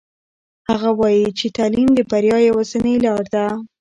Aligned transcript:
هغه 0.69 0.89
وایي 0.99 1.27
چې 1.39 1.47
تعلیم 1.57 1.89
د 1.95 1.99
بریا 2.11 2.37
یوازینۍ 2.49 2.95
لاره 3.05 3.27
ده. 3.33 3.45